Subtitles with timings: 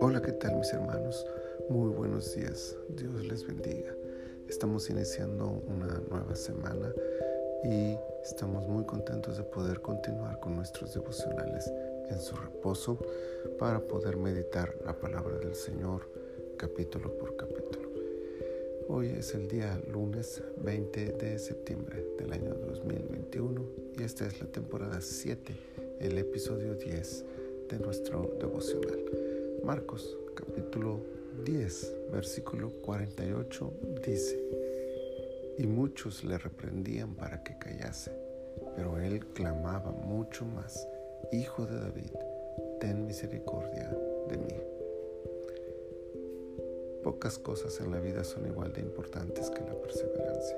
[0.00, 1.26] Hola, ¿qué tal mis hermanos?
[1.68, 3.94] Muy buenos días, Dios les bendiga.
[4.48, 6.90] Estamos iniciando una nueva semana
[7.64, 11.70] y estamos muy contentos de poder continuar con nuestros devocionales
[12.08, 12.98] en su reposo
[13.58, 16.08] para poder meditar la palabra del Señor
[16.56, 17.90] capítulo por capítulo.
[18.88, 23.66] Hoy es el día lunes 20 de septiembre del año 2021
[23.98, 25.52] y esta es la temporada 7,
[26.00, 27.24] el episodio 10
[27.70, 29.04] de nuestro devocional.
[29.64, 31.00] Marcos capítulo
[31.44, 33.72] 10, versículo 48
[34.06, 34.38] dice,
[35.58, 38.12] y muchos le reprendían para que callase,
[38.74, 40.86] pero él clamaba mucho más,
[41.32, 42.12] Hijo de David,
[42.80, 43.90] ten misericordia
[44.28, 44.60] de mí.
[47.02, 50.56] Pocas cosas en la vida son igual de importantes que la perseverancia.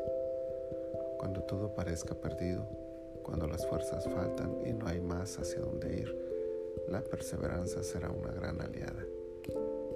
[1.18, 2.87] Cuando todo parezca perdido,
[3.28, 6.16] cuando las fuerzas faltan y no hay más hacia dónde ir,
[6.88, 9.04] la perseverancia será una gran aliada.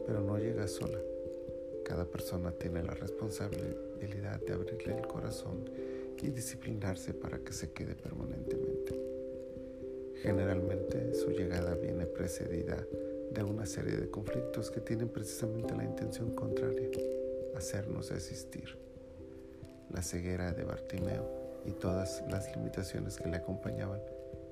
[0.06, 0.98] Pero no llega sola.
[1.82, 5.64] Cada persona tiene la responsabilidad de abrirle el corazón
[6.20, 9.00] y disciplinarse para que se quede permanentemente.
[10.20, 12.86] Generalmente su llegada viene precedida
[13.30, 16.90] de una serie de conflictos que tienen precisamente la intención contraria,
[17.56, 18.76] hacernos desistir.
[19.88, 24.00] La ceguera de Bartimeo y todas las limitaciones que le acompañaban,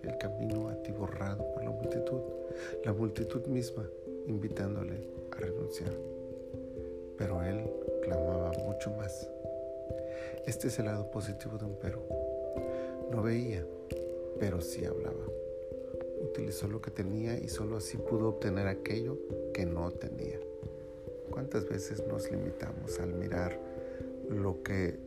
[0.02, 2.20] el camino atiborrado por la multitud,
[2.84, 3.88] la multitud misma
[4.26, 5.92] invitándole a renunciar.
[7.18, 7.70] Pero él
[8.02, 9.28] clamaba mucho más.
[10.46, 12.02] Este es el lado positivo de un pero.
[13.10, 13.64] No veía,
[14.38, 15.26] pero sí hablaba
[16.20, 19.18] utilizó lo que tenía y solo así pudo obtener aquello
[19.52, 20.38] que no tenía.
[21.30, 23.58] ¿Cuántas veces nos limitamos al mirar
[24.28, 24.98] lo que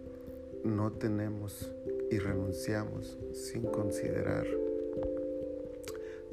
[0.64, 1.72] no tenemos
[2.12, 4.46] y renunciamos sin considerar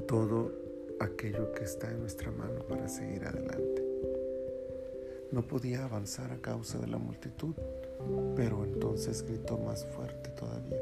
[0.06, 0.52] todo
[1.00, 3.84] aquello que está en nuestra mano para seguir adelante?
[5.32, 7.54] No podía avanzar a causa de la multitud,
[8.36, 10.80] pero entonces gritó más fuerte todavía.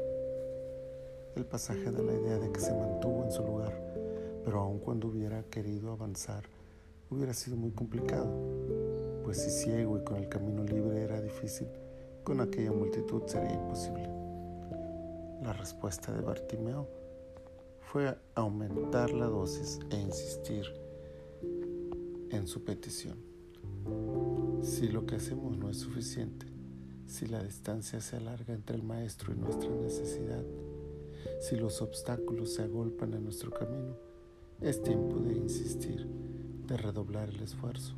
[1.35, 3.89] El pasaje da la idea de que se mantuvo en su lugar
[4.49, 6.43] pero aun cuando hubiera querido avanzar,
[7.09, 8.27] hubiera sido muy complicado,
[9.23, 11.67] pues si ciego y con el camino libre era difícil,
[12.23, 14.18] con aquella multitud sería imposible.
[15.41, 16.85] La respuesta de Bartimeo
[17.79, 20.65] fue aumentar la dosis e insistir
[22.31, 23.17] en su petición.
[24.61, 26.45] Si lo que hacemos no es suficiente,
[27.05, 30.43] si la distancia se alarga entre el maestro y nuestra necesidad,
[31.39, 33.95] si los obstáculos se agolpan en nuestro camino,
[34.61, 36.05] es tiempo de insistir,
[36.67, 37.95] de redoblar el esfuerzo,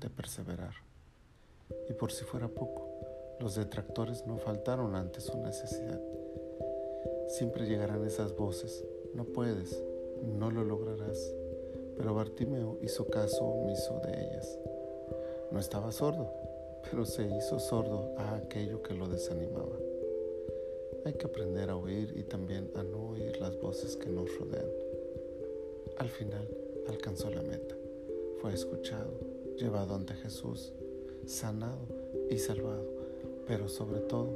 [0.00, 0.74] de perseverar.
[1.88, 2.90] Y por si fuera poco,
[3.40, 6.00] los detractores no faltaron ante su necesidad.
[7.28, 9.82] Siempre llegarán esas voces, no puedes,
[10.22, 11.32] no lo lograrás.
[11.96, 14.58] Pero Bartimeo hizo caso omiso de ellas.
[15.50, 16.30] No estaba sordo,
[16.90, 19.78] pero se hizo sordo a aquello que lo desanimaba.
[21.04, 24.70] Hay que aprender a oír y también a no oír las voces que nos rodean.
[25.98, 26.48] Al final
[26.88, 27.76] alcanzó la meta.
[28.40, 29.12] Fue escuchado,
[29.56, 30.72] llevado ante Jesús,
[31.26, 31.86] sanado
[32.30, 32.86] y salvado.
[33.46, 34.32] Pero sobre todo,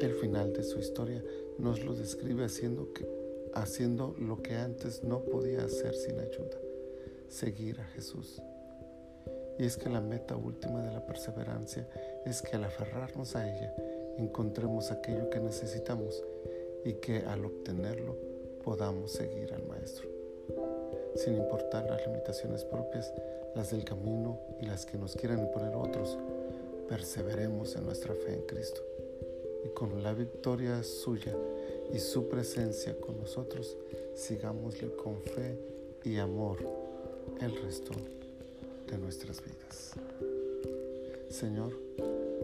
[0.00, 1.22] el final de su historia
[1.62, 3.06] nos lo describe haciendo, que,
[3.54, 6.58] haciendo lo que antes no podía hacer sin ayuda,
[7.28, 8.42] seguir a Jesús.
[9.58, 11.88] Y es que la meta última de la perseverancia
[12.26, 13.74] es que al aferrarnos a ella
[14.18, 16.22] encontremos aquello que necesitamos
[16.84, 18.16] y que al obtenerlo
[18.62, 20.12] podamos seguir al Maestro
[21.14, 23.12] sin importar las limitaciones propias,
[23.54, 26.18] las del camino y las que nos quieran imponer otros,
[26.88, 28.80] perseveremos en nuestra fe en Cristo.
[29.64, 31.36] Y con la victoria suya
[31.92, 33.76] y su presencia con nosotros,
[34.14, 35.58] sigámosle con fe
[36.04, 36.58] y amor
[37.40, 37.92] el resto
[38.90, 39.92] de nuestras vidas.
[41.28, 41.72] Señor,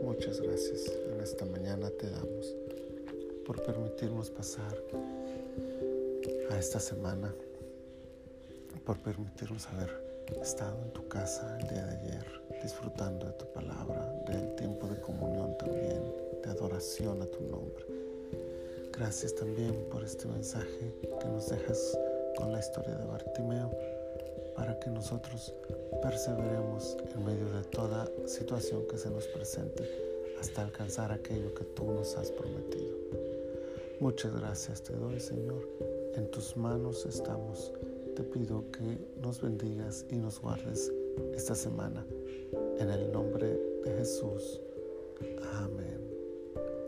[0.03, 2.55] muchas gracias en esta mañana te damos
[3.45, 4.77] por permitirnos pasar
[6.51, 7.35] a esta semana
[8.89, 9.91] por permitirnos haber
[10.37, 12.25] estado en tu casa el día de ayer,
[12.63, 16.03] disfrutando de tu palabra, del tiempo de comunión también,
[16.43, 17.85] de adoración a tu nombre.
[18.93, 21.99] Gracias también por este mensaje que nos dejas
[22.37, 23.71] con la historia de Bartimeo,
[24.55, 25.55] para que nosotros
[26.03, 29.89] perseveremos en medio de toda situación que se nos presente
[30.41, 32.97] hasta alcanzar aquello que tú nos has prometido.
[34.01, 35.69] Muchas gracias te doy, Señor.
[36.15, 37.73] En tus manos estamos
[38.19, 40.93] te pido que nos bendigas y nos guardes
[41.35, 42.05] esta semana.
[42.81, 43.47] En el nombre
[43.85, 44.61] de Jesús.
[45.55, 46.01] Amén.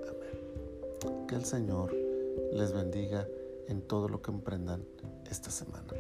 [0.09, 1.27] Amén.
[1.29, 1.95] Que el Señor
[2.53, 3.29] les bendiga
[3.69, 4.85] en todo lo que emprendan
[5.31, 5.93] esta semana.